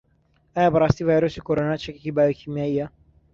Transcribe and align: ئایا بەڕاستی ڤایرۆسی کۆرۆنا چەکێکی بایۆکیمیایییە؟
ئایا 0.55 0.73
بەڕاستی 0.73 1.07
ڤایرۆسی 1.07 1.45
کۆرۆنا 1.47 1.75
چەکێکی 1.83 2.15
بایۆکیمیایییە؟ 2.15 2.85